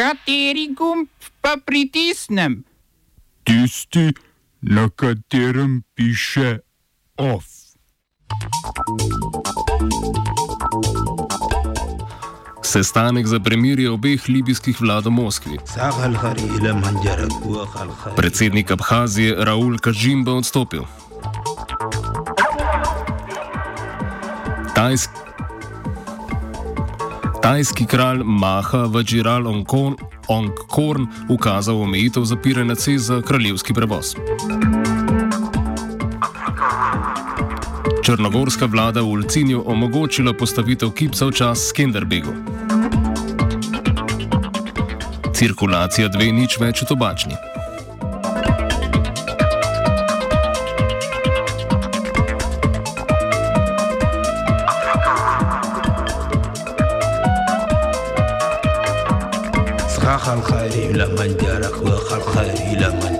Kateri 0.00 0.72
gumb 0.72 1.12
pa 1.44 1.60
pritisnem? 1.60 2.64
Tisti, 3.44 4.14
na 4.64 4.88
katerem 4.88 5.82
piše 5.94 6.64
OF. 7.20 7.44
Sestanek 12.64 13.26
za 13.26 13.40
premirje 13.44 13.90
obeh 13.90 14.28
libijskih 14.28 14.80
vlad 14.80 15.04
v 15.04 15.10
Moskvi. 15.10 15.60
Predsednik 18.16 18.70
Abhazije 18.70 19.36
Raul 19.44 19.76
Kažimba 19.76 20.32
odstopil. 20.32 20.88
Tajsk... 24.72 25.29
Tajski 27.42 27.86
kralj 27.86 28.20
Maha 28.24 28.78
Vajral 28.78 29.46
Ongkorn 30.28 31.06
ukazal 31.28 31.82
omejitev 31.82 32.24
zapiranja 32.24 32.74
cest 32.74 33.04
za 33.04 33.22
kraljevski 33.22 33.74
prevoz. 33.74 34.14
Črnogorska 38.04 38.66
vlada 38.66 39.00
v 39.00 39.08
Ulcinju 39.08 39.62
omogočila 39.66 40.32
postavitev 40.32 40.90
kipca 40.90 41.26
v 41.26 41.32
čas 41.32 41.68
Skenderbegu. 41.68 42.34
Cirkulacija 45.34 46.08
dve 46.08 46.32
nič 46.32 46.58
več 46.60 46.82
v 46.82 46.92
tobačni. 46.92 47.59
راخ 60.10 60.28
الخير 60.28 60.96
لمن 60.96 61.36
جارك 61.36 61.82
وخر 61.82 62.20
خير 62.20 62.78
لمن 62.78 63.19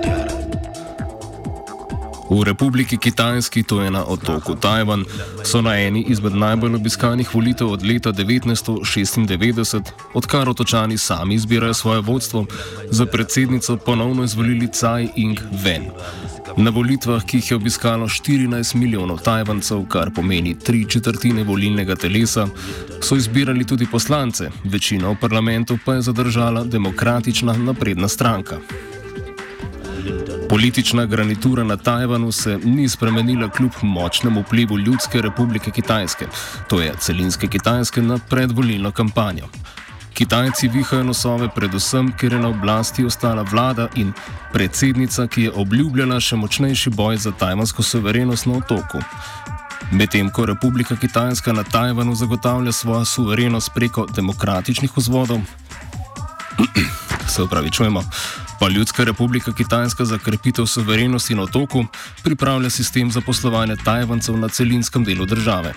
V 2.31 2.43
Republiki 2.43 2.97
Kitajski, 2.97 3.63
to 3.63 3.81
je 3.81 3.91
na 3.91 4.05
otoku 4.07 4.55
Tajvan, 4.55 5.03
so 5.43 5.61
na 5.61 5.75
eni 5.75 6.05
izmed 6.07 6.31
najbolj 6.31 6.75
obiskanih 6.75 7.35
volitev 7.35 7.67
od 7.67 7.83
leta 7.83 8.13
1996, 8.13 9.91
odkar 10.13 10.49
otočani 10.49 10.97
sami 10.97 11.35
izbirajo 11.35 11.73
svoje 11.73 12.01
vodstvo, 12.01 12.45
za 12.89 13.05
predsednico 13.05 13.77
ponovno 13.77 14.23
izvolili 14.23 14.71
Tsai 14.71 15.09
Ing-wen. 15.15 15.89
Na 16.57 16.71
volitvah, 16.71 17.23
ki 17.23 17.37
jih 17.37 17.51
je 17.51 17.57
obiskalo 17.57 18.07
14 18.07 18.75
milijonov 18.75 19.19
Tajvancev, 19.19 19.83
kar 19.91 20.11
pomeni 20.15 20.59
tri 20.59 20.85
četrtine 20.89 21.43
volilnega 21.43 21.95
telesa, 21.95 22.47
so 23.01 23.15
izbirali 23.15 23.67
tudi 23.67 23.87
poslance, 23.91 24.49
večino 24.63 25.11
v 25.11 25.19
parlamentu 25.19 25.77
pa 25.85 25.93
je 25.93 26.01
zadržala 26.01 26.63
demokratična 26.63 27.53
napredna 27.53 28.07
stranka. 28.07 28.59
Politična 30.51 31.05
garnitura 31.05 31.63
na 31.63 31.77
Tajvanu 31.77 32.31
se 32.31 32.59
ni 32.63 32.89
spremenila 32.89 33.49
kljub 33.49 33.71
močnemu 33.81 34.41
vplivu 34.41 34.79
Ljudske 34.79 35.21
republike 35.21 35.71
Kitajske, 35.71 36.25
to 36.67 36.81
je 36.81 36.93
celinske 36.99 37.47
Kitajske, 37.47 38.01
na 38.01 38.17
predvolilno 38.29 38.91
kampanjo. 38.91 39.47
Kitajci 40.13 40.67
vihajo 40.67 41.03
nosove 41.03 41.47
predvsem, 41.55 42.11
ker 42.19 42.33
je 42.33 42.39
na 42.39 42.49
oblasti 42.49 43.05
ostala 43.05 43.45
vlada 43.51 43.87
in 43.95 44.11
predsednica, 44.53 45.27
ki 45.27 45.43
je 45.43 45.51
obljubljala 45.55 46.19
še 46.19 46.35
močnejši 46.35 46.89
boj 46.89 47.17
za 47.17 47.31
tajvansko 47.31 47.83
suverenost 47.83 48.45
na 48.45 48.59
otoku. 48.59 48.99
Medtem 49.91 50.29
ko 50.35 50.45
Republika 50.45 50.95
Kitajska 50.95 51.53
na 51.53 51.63
Tajvanu 51.63 52.15
zagotavlja 52.15 52.71
svojo 52.71 53.05
suverenost 53.05 53.71
preko 53.73 54.05
demokratičnih 54.15 54.91
vzvodov, 54.97 55.39
se 57.33 57.43
upravičujemo, 57.43 58.03
pa 58.61 58.69
Ljudska 58.69 59.03
republika 59.03 59.51
Kitajska 59.51 60.05
za 60.05 60.17
krepitev 60.17 60.65
suverenosti 60.65 61.35
na 61.35 61.41
otoku 61.41 61.85
pripravlja 62.23 62.69
sistem 62.69 63.11
za 63.11 63.21
poslovanje 63.21 63.75
Tajvancev 63.75 64.37
na 64.37 64.49
celinskem 64.49 65.03
delu 65.03 65.25
države. 65.25 65.73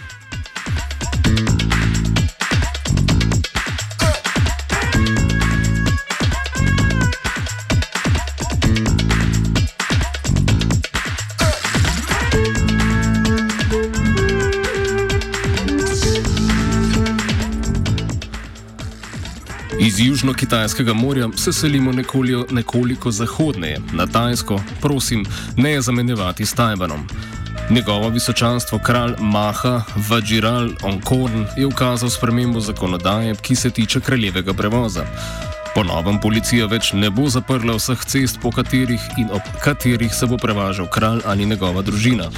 Iz 19.95 20.01
Južno-Kitajskega 20.01 20.93
morja 20.95 21.29
se 21.37 21.53
selimo 21.53 21.93
nekoliko, 21.93 22.55
nekoliko 22.55 23.11
zahodneje, 23.11 23.81
na 23.93 24.07
Tajsko, 24.07 24.61
prosim, 24.81 25.25
ne 25.57 25.81
zamenjevati 25.81 26.47
s 26.47 26.55
Tajvanom. 26.55 27.07
Njegovo 27.71 28.09
visočanstvo 28.09 28.79
kralj 28.79 29.13
Maha 29.19 29.83
Vajral 30.09 30.71
Onkorn 30.83 31.47
je 31.57 31.67
ukazal 31.67 32.11
spremembo 32.11 32.61
zakonodaje, 32.61 33.35
ki 33.35 33.55
se 33.57 33.71
tiče 33.71 34.01
kraljevega 34.01 34.53
prevoza. 34.55 35.05
Po 35.75 35.85
novem 35.85 36.19
policija 36.21 36.67
več 36.67 36.93
ne 36.93 37.11
bo 37.11 37.29
zaprla 37.29 37.77
vseh 37.79 38.05
cest, 38.05 38.41
po 38.43 38.51
katerih 38.51 39.03
in 39.19 39.31
ob 39.31 39.43
katerih 39.63 40.15
se 40.15 40.27
bo 40.27 40.37
prevažal 40.37 40.91
kralj 40.91 41.21
ali 41.25 41.47
njegova 41.47 41.83
družina. 41.83 42.31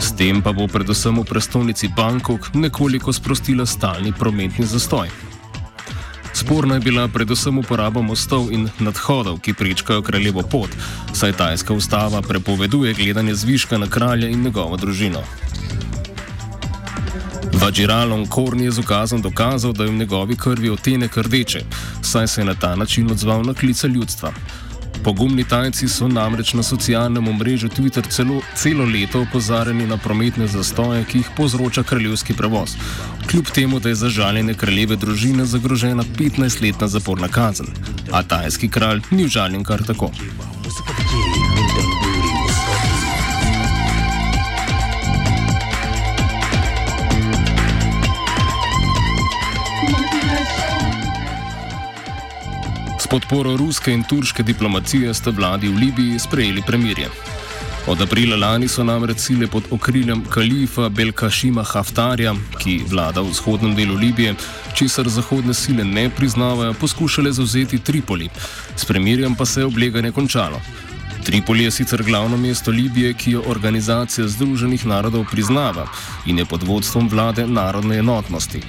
S 0.00 0.16
tem 0.16 0.42
pa 0.42 0.52
bo 0.52 0.66
predvsem 0.66 1.20
v 1.20 1.24
prestolnici 1.24 1.88
Bangkok 1.96 2.50
nekoliko 2.54 3.12
sprostila 3.12 3.66
stalni 3.66 4.12
prometni 4.12 4.66
zastoj. 4.66 5.08
Sporna 6.44 6.74
je 6.74 6.80
bila 6.80 7.08
predvsem 7.08 7.58
uporaba 7.58 8.02
mostov 8.04 8.52
in 8.52 8.68
nadhodov, 8.76 9.38
ki 9.40 9.54
prečkajo 9.56 10.02
kraljevo 10.04 10.42
pot, 10.44 10.68
saj 11.16 11.32
tajska 11.32 11.72
ustava 11.72 12.20
prepoveduje 12.22 12.92
gledanje 12.94 13.34
zviška 13.34 13.78
na 13.78 13.88
kralja 13.88 14.28
in 14.28 14.42
njegovo 14.44 14.76
družino. 14.76 15.22
Vajiralon 17.52 18.26
Korn 18.26 18.60
je 18.60 18.70
z 18.76 18.84
ukazom 18.84 19.22
dokazal, 19.22 19.72
da 19.72 19.84
je 19.84 19.90
v 19.90 19.96
njegovi 20.04 20.36
krvi 20.36 20.70
otenek 20.70 21.16
rdeče, 21.16 21.64
saj 22.02 22.28
se 22.28 22.40
je 22.40 22.44
na 22.44 22.54
ta 22.54 22.76
način 22.76 23.10
odzval 23.10 23.42
na 23.42 23.54
klice 23.54 23.88
ljudstva. 23.88 24.32
Pogumni 25.04 25.44
tajci 25.44 25.88
so 25.88 26.06
namreč 26.08 26.54
na 26.54 26.62
socialnem 26.62 27.28
omrežju 27.28 27.68
Twitter 27.68 28.06
celo, 28.08 28.40
celo 28.56 28.84
leto 28.84 29.20
opozarjali 29.20 29.86
na 29.86 29.96
prometne 29.96 30.46
zastoje, 30.46 31.04
ki 31.04 31.18
jih 31.18 31.28
povzroča 31.36 31.82
kraljevski 31.82 32.34
prevoz. 32.34 32.76
Kljub 33.30 33.50
temu, 33.54 33.80
da 33.80 33.88
je 33.88 34.00
za 34.00 34.08
žaljenje 34.08 34.54
kraljeve 34.54 34.96
družine 34.96 35.44
zagrožena 35.44 36.04
15-letna 36.18 36.88
zaporna 36.88 37.28
kazen. 37.28 37.66
A 38.12 38.22
tajski 38.22 38.68
kralj 38.68 39.02
ni 39.10 39.24
užaljen 39.24 39.64
kar 39.64 39.84
tako. 39.84 40.10
S 40.64 42.03
podporo 53.14 53.56
ruske 53.56 53.92
in 53.92 54.02
turške 54.02 54.42
diplomacije 54.42 55.14
sta 55.14 55.30
vladi 55.30 55.68
v 55.68 55.76
Libiji 55.78 56.18
sprejeli 56.18 56.62
premirje. 56.66 57.08
Od 57.86 58.00
aprila 58.02 58.36
lani 58.36 58.68
so 58.68 58.82
namreč 58.84 59.18
sile 59.18 59.46
pod 59.46 59.68
okriljem 59.70 60.24
kalifa 60.30 60.88
Belkašima 60.88 61.62
Haftarja, 61.62 62.32
ki 62.58 62.80
vlada 62.90 63.22
v 63.22 63.30
vzhodnem 63.30 63.76
delu 63.78 63.94
Libije, 63.94 64.34
česar 64.74 65.08
zahodne 65.08 65.54
sile 65.54 65.84
ne 65.84 66.08
priznavajo, 66.10 66.74
poskušale 66.80 67.32
zauzeti 67.32 67.78
Tripoli. 67.78 68.28
S 68.76 68.84
premirjem 68.84 69.34
pa 69.34 69.46
se 69.46 69.60
je 69.60 69.66
obleganje 69.70 70.10
končalo. 70.10 70.58
Tripoli 71.24 71.64
je 71.64 71.70
sicer 71.70 72.02
glavno 72.02 72.36
mesto 72.36 72.70
Libije, 72.70 73.12
ki 73.14 73.36
jo 73.36 73.44
Organizacija 73.46 74.26
Združenih 74.28 74.86
narodov 74.86 75.30
priznava 75.30 75.86
in 76.26 76.38
je 76.38 76.44
pod 76.44 76.66
vodstvom 76.66 77.08
vlade 77.08 77.46
narodne 77.46 77.98
enotnosti. 78.02 78.62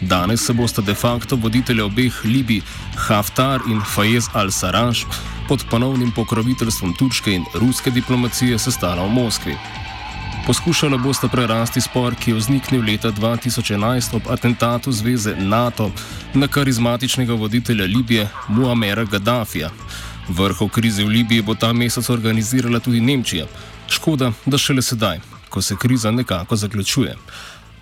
Danes 0.00 0.46
se 0.46 0.52
bosta 0.52 0.82
de 0.82 0.94
facto 0.94 1.36
voditelja 1.36 1.84
obeh 1.84 2.14
Libij, 2.24 2.62
Haftar 2.96 3.60
in 3.66 3.80
Fayez 3.80 4.28
al-Sarraj, 4.32 5.04
pod 5.48 5.64
ponovnim 5.70 6.12
pokroviteljstvom 6.12 6.94
turške 6.94 7.32
in 7.32 7.44
ruske 7.54 7.90
diplomacije 7.90 8.58
sestala 8.58 9.06
v 9.06 9.10
Moskvi. 9.10 9.56
Poskušala 10.46 10.96
bosta 10.96 11.28
prerasti 11.28 11.80
spor, 11.80 12.14
ki 12.14 12.30
je 12.30 12.34
vzniknil 12.36 12.84
leta 12.84 13.10
2011 13.12 14.14
ob 14.16 14.22
atentatu 14.30 14.92
zveze 14.92 15.34
NATO 15.36 15.90
na 16.34 16.48
karizmatičnega 16.48 17.34
voditelja 17.34 17.84
Libije 17.84 18.28
Muamera 18.48 19.04
Gaddafija. 19.04 19.70
Vrh 20.28 20.56
krize 20.72 21.04
v 21.04 21.08
Libiji 21.08 21.42
bo 21.42 21.54
ta 21.54 21.72
mesec 21.72 22.10
organizirala 22.10 22.80
tudi 22.80 23.00
Nemčija. 23.00 23.46
Škoda, 23.88 24.32
da 24.46 24.58
šele 24.58 24.82
sedaj, 24.82 25.20
ko 25.48 25.62
se 25.62 25.76
kriza 25.76 26.10
nekako 26.10 26.56
zaključuje. 26.56 27.16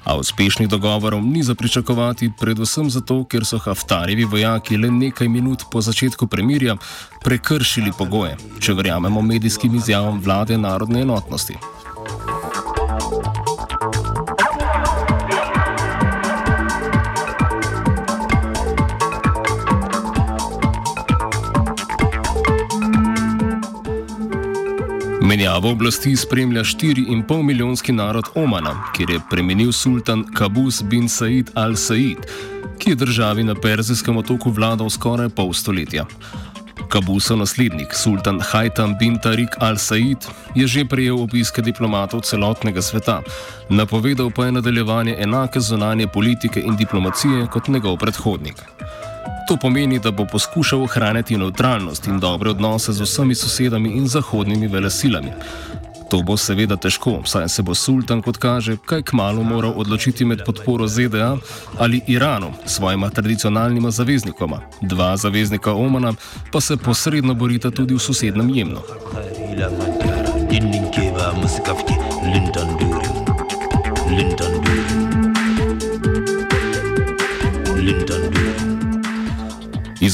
A 0.06 0.14
uspešnih 0.16 0.68
dogovorov 0.68 1.22
ni 1.22 1.42
za 1.42 1.54
pričakovati, 1.54 2.30
predvsem 2.40 2.90
zato, 2.90 3.24
ker 3.24 3.44
so 3.44 3.58
Haftarjevi 3.58 4.24
vojaki 4.24 4.78
le 4.78 4.90
nekaj 4.90 5.28
minut 5.28 5.64
po 5.70 5.80
začetku 5.82 6.26
premirja 6.26 6.76
prekršili 7.24 7.90
pogoje, 7.98 8.36
če 8.60 8.74
verjamemo 8.78 9.22
medijskim 9.22 9.74
izjavam 9.74 10.20
vlade 10.22 10.58
narodne 10.58 11.02
enotnosti. 11.02 11.58
Menjavo 25.56 25.72
oblasti 25.72 26.16
spremlja 26.16 26.60
4,5 26.60 27.42
milijonski 27.42 27.92
narod 27.92 28.24
Omana, 28.34 28.92
kjer 28.96 29.10
je 29.10 29.20
premenil 29.30 29.72
sultan 29.72 30.24
Kabus 30.34 30.82
bin 30.82 31.08
Said 31.08 31.50
al-Said, 31.54 32.26
ki 32.78 32.90
je 32.90 32.94
državi 32.94 33.44
na 33.44 33.54
Perzijskem 33.54 34.16
otoku 34.16 34.50
vladal 34.50 34.90
skoraj 34.90 35.28
pol 35.28 35.54
stoletja. 35.56 36.04
Kabusov 36.92 37.38
naslednik, 37.38 37.94
sultan 37.94 38.40
Hajtam 38.40 38.98
bin 39.00 39.16
Tariq 39.16 39.56
al-Said, 39.58 40.28
je 40.54 40.66
že 40.66 40.84
prejel 40.84 41.22
obiske 41.24 41.64
diplomatov 41.64 42.28
celotnega 42.28 42.82
sveta, 42.82 43.22
napovedal 43.70 44.28
pa 44.30 44.44
je 44.44 44.58
nadaljevanje 44.60 45.16
enake 45.18 45.60
zunanje 45.60 46.06
politike 46.06 46.60
in 46.60 46.76
diplomacije 46.76 47.46
kot 47.48 47.68
njegov 47.68 47.96
predhodnik. 47.96 48.60
To 49.46 49.56
pomeni, 49.56 49.98
da 49.98 50.10
bo 50.10 50.24
poskušal 50.32 50.82
ohraniti 50.82 51.36
neutralnost 51.36 52.06
in 52.06 52.20
dobre 52.20 52.50
odnose 52.50 52.92
z 52.92 53.00
vsemi 53.00 53.34
sosedami 53.34 53.92
in 53.94 54.08
zahodnimi 54.08 54.68
velesilami. 54.68 55.30
To 56.10 56.22
bo 56.22 56.36
seveda 56.36 56.76
težko, 56.76 57.20
saj 57.26 57.48
se 57.48 57.62
bo 57.62 57.74
sultan, 57.74 58.22
kot 58.22 58.36
kaže, 58.38 58.76
kaj 58.86 59.02
kmalo 59.10 59.42
moral 59.42 59.72
odločiti 59.76 60.24
med 60.24 60.44
podporo 60.46 60.86
ZDA 60.86 61.36
ali 61.78 62.00
Iranu, 62.06 62.52
svojima 62.66 63.10
tradicionalnima 63.10 63.90
zaveznikoma. 63.90 64.60
Dva 64.80 65.16
zaveznika 65.16 65.74
Omana 65.74 66.14
pa 66.52 66.60
se 66.60 66.76
posredno 66.76 67.34
borita 67.34 67.70
tudi 67.70 67.94
v 67.94 67.98
sosednjem 67.98 68.50
Jemnu. 68.50 68.80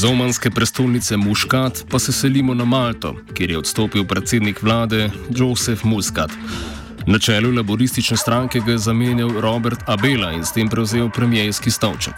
Iz 0.02 0.06
omanske 0.10 0.50
prestolnice 0.50 1.16
Muškat 1.16 1.84
pa 1.90 1.98
se 1.98 2.12
selimo 2.12 2.54
na 2.54 2.64
Malto, 2.64 3.14
kjer 3.34 3.50
je 3.50 3.58
odstopil 3.58 4.04
predsednik 4.04 4.62
vlade 4.62 5.10
Joseph 5.30 5.84
Muscat. 5.84 6.30
Na 7.06 7.18
čelu 7.18 7.52
laboristične 7.54 8.16
stranke 8.16 8.60
ga 8.66 8.72
je 8.72 8.78
zamenjal 8.78 9.30
Robert 9.40 9.84
Abela 9.86 10.32
in 10.32 10.44
s 10.44 10.52
tem 10.52 10.68
prevzel 10.68 11.10
premijski 11.10 11.70
stolček. 11.70 12.14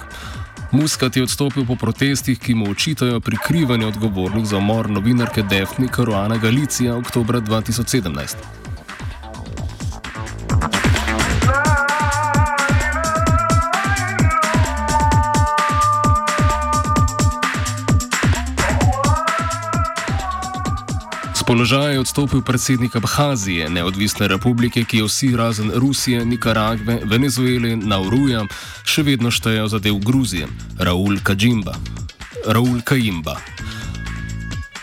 Muscat 0.73 1.17
je 1.17 1.23
odstopil 1.23 1.67
po 1.67 1.77
protestih, 1.77 2.39
ki 2.39 2.55
mu 2.55 2.71
očitajo 2.71 3.21
prikrivanje 3.21 3.87
odgovornih 3.87 4.47
za 4.47 4.57
umor 4.57 4.91
novinarke 4.91 5.43
Defni 5.43 5.89
Karuana 5.89 6.37
Galicija 6.37 6.97
oktober 6.97 7.37
2017. 7.37 8.37
položaja 21.47 21.91
je 21.91 22.01
odstopil 22.01 22.43
predsednik 22.43 22.97
Abhazije, 22.97 23.71
neodvisne 23.71 24.29
republike, 24.29 24.85
ki 24.85 24.99
jo 24.99 25.07
vsi 25.07 25.37
razen 25.37 25.71
Rusije, 25.75 26.25
Nikaragve, 26.25 27.01
Venezuele, 27.05 27.77
Nauruja 27.77 28.45
še 28.85 29.03
vedno 29.03 29.31
štejejo 29.31 29.69
za 29.69 29.79
del 29.79 29.99
Gruzije, 29.99 30.49
Raul 30.79 31.21
Kajimba. 31.23 31.77
Raul 32.47 32.81
Kajimba. 32.85 33.37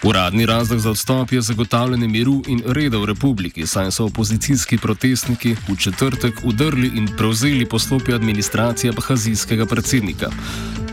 Uradni 0.03 0.45
razlog 0.45 0.79
za 0.79 0.89
odstop 0.89 1.31
je 1.31 1.41
zagotavljanje 1.41 2.07
miru 2.07 2.41
in 2.47 2.63
reda 2.65 2.97
v 2.97 3.05
republiki, 3.05 3.67
saj 3.67 3.91
so 3.91 4.05
opozicijski 4.05 4.77
protestniki 4.77 5.55
v 5.67 5.77
četrtek 5.77 6.41
udrli 6.43 6.91
in 6.95 7.07
prevzeli 7.17 7.65
poslopje 7.65 8.15
administracije 8.15 8.89
abhazijskega 8.89 9.65
predsednika. 9.65 10.31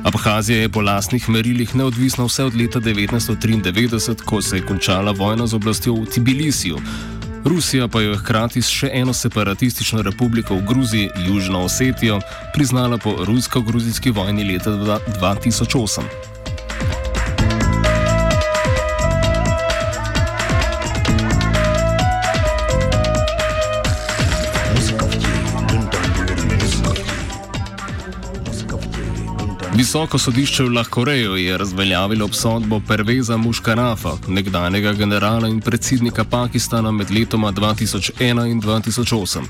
Abhazija 0.04 0.60
je 0.60 0.68
po 0.68 0.80
lastnih 0.80 1.28
merilih 1.28 1.74
neodvisna 1.76 2.24
vse 2.24 2.44
od 2.44 2.54
leta 2.54 2.80
1993, 2.80 4.24
ko 4.24 4.42
se 4.42 4.56
je 4.56 4.66
končala 4.66 5.12
vojna 5.12 5.46
z 5.46 5.54
oblastjo 5.54 5.94
v 5.94 6.06
Tbilisiju. 6.06 6.78
Rusija 7.44 7.88
pa 7.88 8.00
jo 8.00 8.10
je 8.10 8.18
hkrati 8.18 8.62
s 8.62 8.68
še 8.68 8.90
eno 8.92 9.12
separatistično 9.12 10.02
republiko 10.02 10.54
v 10.54 10.66
Gruziji, 10.68 11.10
Južno 11.26 11.64
Osetijo, 11.64 12.20
priznala 12.54 12.98
po 12.98 13.16
rusko-gruzijski 13.24 14.10
vojni 14.10 14.44
leta 14.44 14.70
2008. 14.70 16.27
Visoko 29.78 30.18
sodišče 30.18 30.64
v 30.64 30.72
Lahkoreju 30.74 31.36
je 31.36 31.58
razveljavilo 31.58 32.24
obsodbo 32.24 32.80
Perveza 32.88 33.36
Muškarafa, 33.36 34.16
nekdanjega 34.28 34.92
generala 34.92 35.48
in 35.48 35.60
predsednika 35.60 36.24
Pakistana 36.24 36.90
med 36.90 37.10
letoma 37.10 37.52
2001 37.52 38.50
in 38.50 38.62
2008. 38.62 39.44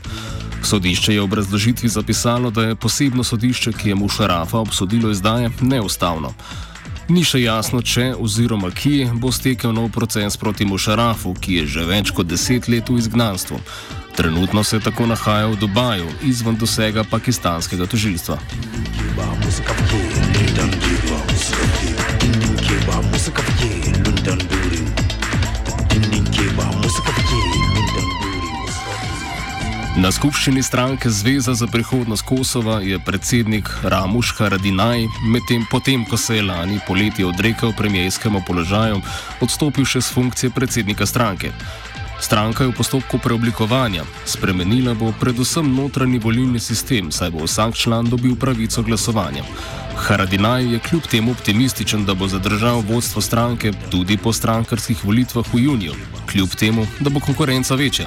Sodišče 0.63 1.15
je 1.15 1.21
v 1.21 1.25
obrazložitvi 1.25 1.89
zapisalo, 1.89 2.51
da 2.51 2.63
je 2.63 2.77
posebno 2.77 3.25
sodišče, 3.25 3.73
ki 3.73 3.89
je 3.89 3.95
Muškarafa 3.95 4.59
obsodilo 4.59 5.11
izdaje, 5.11 5.51
neustavno. 5.61 6.35
Ni 7.09 7.25
še 7.25 7.41
jasno, 7.41 7.81
če 7.81 8.13
oziroma 8.21 8.69
kje 8.71 9.09
bo 9.15 9.33
stekel 9.33 9.73
nov 9.73 9.89
proces 9.97 10.37
proti 10.37 10.69
Mušarafu, 10.69 11.33
ki 11.41 11.55
je 11.55 11.67
že 11.67 11.87
več 11.89 12.13
kot 12.13 12.29
deset 12.29 12.69
let 12.69 12.89
v 12.89 12.99
izgnanstvu. 13.01 13.61
Trenutno 14.17 14.65
se 14.65 14.81
tako 14.81 15.07
nahaja 15.07 15.47
v 15.47 15.57
Dubaju, 15.57 16.13
izven 16.21 16.57
dosega 16.61 17.05
pakistanskega 17.09 17.87
tožilstva. 17.87 18.39
Na 29.99 30.13
skupščini 30.15 30.63
stranke 30.63 31.11
Zveza 31.11 31.57
za 31.59 31.67
prihodnost 31.67 32.23
Kosova 32.23 32.77
je 32.87 33.01
predsednik 33.03 33.67
Ramuš 33.83 34.31
Haradinaj, 34.39 35.09
medtem 35.27 35.65
potem, 35.71 36.05
ko 36.07 36.17
se 36.17 36.37
je 36.37 36.45
lani 36.47 36.79
poleti 36.87 37.25
odrekel 37.27 37.73
premijskemu 37.75 38.45
položaju, 38.47 39.01
odstopil 39.43 39.83
še 39.83 40.05
z 40.07 40.15
funkcije 40.15 40.55
predsednika 40.55 41.07
stranke. 41.07 41.51
Stranka 42.23 42.63
je 42.63 42.71
v 42.71 42.77
postopku 42.79 43.19
preoblikovanja. 43.19 44.07
Spremenila 44.23 44.95
bo 44.95 45.11
predvsem 45.19 45.67
notranji 45.67 46.23
volilni 46.23 46.63
sistem, 46.63 47.11
saj 47.11 47.35
bo 47.35 47.43
vsak 47.51 47.75
član 47.75 48.07
dobil 48.07 48.39
pravico 48.39 48.87
glasovanja. 48.87 49.43
Haradinaj 49.99 50.75
je 50.77 50.79
kljub 50.79 51.11
temu 51.11 51.35
optimističen, 51.35 52.07
da 52.07 52.15
bo 52.15 52.31
zadržal 52.31 52.87
vodstvo 52.87 53.19
stranke 53.19 53.75
tudi 53.91 54.15
po 54.15 54.31
strankarskih 54.33 55.03
volitvah 55.03 55.55
v 55.55 55.67
juniju, 55.67 55.99
kljub 56.31 56.55
temu, 56.55 56.87
da 57.01 57.11
bo 57.11 57.19
konkurenca 57.19 57.75
večja. 57.75 58.07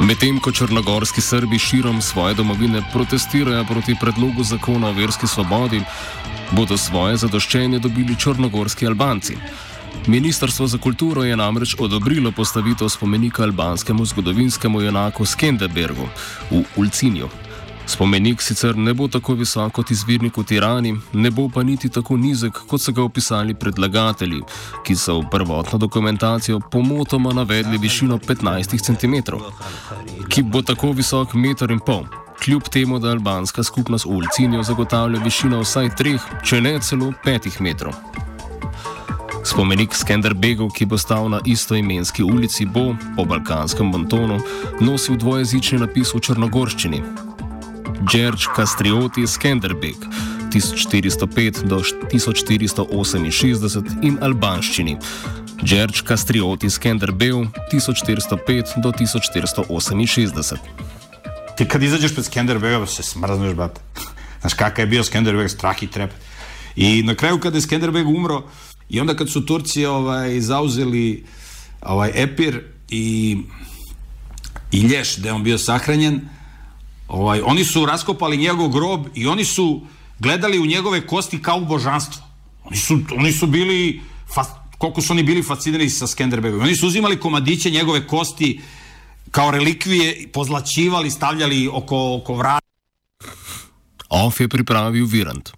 Medtem 0.00 0.38
ko 0.40 0.52
črnogorski 0.52 1.20
Srbi 1.20 1.58
širom 1.58 2.00
svoje 2.02 2.34
domovine 2.34 2.82
protestirajo 2.92 3.64
proti 3.64 3.94
predlogu 4.00 4.44
zakona 4.44 4.88
o 4.88 4.92
verski 4.92 5.26
svobodi, 5.26 5.82
bodo 6.50 6.78
svoje 6.78 7.16
zadoščenje 7.16 7.78
dobili 7.78 8.16
črnogorski 8.16 8.86
Albanci. 8.86 9.36
Ministrstvo 10.06 10.66
za 10.66 10.78
kulturo 10.78 11.24
je 11.24 11.36
namreč 11.36 11.76
odobrilo 11.78 12.32
postavitev 12.32 12.88
spomenika 12.88 13.42
albanskemu 13.42 14.04
zgodovinskemu 14.04 14.80
junaku 14.80 15.24
Skenderbergu 15.24 16.08
v 16.50 16.64
Ulcinju. 16.76 17.28
Spomenik 17.90 18.42
sicer 18.42 18.76
ne 18.76 18.92
bo 18.94 19.08
tako 19.08 19.34
visok 19.34 19.72
kot 19.72 19.90
izvirnik 19.90 20.36
v 20.38 20.44
Tirani, 20.46 20.92
ne 21.12 21.30
bo 21.30 21.48
pa 21.50 21.62
niti 21.66 21.88
tako 21.90 22.16
nizek, 22.16 22.60
kot 22.70 22.80
so 22.80 22.92
ga 22.94 23.02
opisali 23.02 23.54
predlagatelji, 23.54 24.44
ki 24.86 24.94
so 24.96 25.16
v 25.18 25.24
prvotno 25.30 25.78
dokumentacijo 25.78 26.60
pomotoma 26.70 27.32
navedli 27.34 27.78
višino 27.78 28.18
15 28.18 28.78
cm, 28.86 29.16
ki 30.28 30.42
bo 30.42 30.62
tako 30.62 30.92
visok 30.92 31.34
1,5 31.34 31.72
m. 31.72 32.06
Kljub 32.44 32.68
temu, 32.72 32.98
da 32.98 33.10
albanska 33.10 33.62
skupnost 33.62 34.06
v 34.06 34.20
Ulcinju 34.20 34.62
zagotavlja 34.62 35.20
višino 35.24 35.60
vsaj 35.60 35.90
3, 35.98 36.18
če 36.46 36.60
ne 36.60 36.78
celo 36.80 37.10
5 37.24 37.58
metrov. 37.60 37.96
Spomenik 39.44 39.96
Skenderbegu, 39.96 40.68
ki 40.70 40.86
bo 40.86 40.98
stal 40.98 41.26
na 41.32 41.40
istoimenski 41.44 42.22
ulici, 42.22 42.66
bo 42.66 42.94
po 43.16 43.24
balkanskem 43.24 43.90
montonu 43.90 44.38
nosil 44.80 45.18
dvojezični 45.18 45.80
napis 45.82 46.14
v 46.14 46.20
črnogorščini, 46.20 47.02
George 48.08 48.44
Castrioti 48.56 49.26
Skenderbeg 49.26 49.96
1405 50.52 51.62
do 51.68 51.80
1468 52.12 54.02
in 54.02 54.18
albanščini. 54.20 54.96
George 55.62 56.02
Castrioti 56.08 56.70
Skenderbeg 56.70 57.34
1405 57.72 58.80
do 58.82 58.92
1468. 58.92 60.56
Ti 61.56 61.68
kad 61.68 61.82
izađeš 61.82 62.14
pred 62.14 62.24
Skenderbega 62.24 62.86
se 62.86 63.02
smrzneš, 63.02 63.54
brate. 63.54 63.80
Znaš 64.40 64.54
kakav 64.54 64.82
je 64.82 64.86
bio 64.86 65.04
Skenderbeg, 65.04 65.50
strah 65.50 65.82
i 65.82 65.86
trep. 65.86 66.10
I 66.76 67.02
na 67.02 67.14
kraju 67.14 67.40
kada 67.40 67.56
je 67.56 67.62
Skenderbeg 67.62 68.08
umro 68.08 68.42
i 68.88 69.00
onda 69.00 69.16
kad 69.16 69.30
su 69.30 69.46
Turci 69.46 69.86
ovaj, 69.86 70.40
zauzeli 70.40 71.24
ovaj, 71.82 72.10
Epir 72.14 72.62
i 72.88 73.38
i 74.72 74.80
Lješ, 74.80 75.18
gde 75.18 75.32
on 75.32 75.42
bio 75.42 75.58
sahranjen, 75.58 76.20
ovaj, 77.10 77.40
oni 77.44 77.64
su 77.64 77.86
raskopali 77.86 78.36
njegov 78.36 78.68
grob 78.68 79.06
i 79.14 79.26
oni 79.26 79.44
su 79.44 79.80
gledali 80.18 80.58
u 80.58 80.66
njegove 80.66 81.06
kosti 81.06 81.42
kao 81.42 81.58
u 81.58 81.64
božanstvo. 81.64 82.22
Oni 82.64 82.76
su, 82.76 82.98
oni 83.16 83.32
su 83.32 83.46
bili, 83.46 84.00
fa, 84.34 84.44
koliko 84.78 85.00
su 85.00 85.12
oni 85.12 85.22
bili 85.22 85.42
fascinirani 85.42 85.90
sa 85.90 86.06
Skenderbegom. 86.06 86.60
Oni 86.60 86.76
su 86.76 86.86
uzimali 86.86 87.20
komadiće 87.20 87.70
njegove 87.70 88.06
kosti 88.06 88.60
kao 89.30 89.50
relikvije, 89.50 90.28
pozlačivali, 90.32 91.10
stavljali 91.10 91.68
oko, 91.72 92.16
oko 92.20 92.34
vrata. 92.34 92.66
Off 94.08 94.40
je 94.40 94.48
pripravil 94.48 95.06
Virant. 95.06 95.48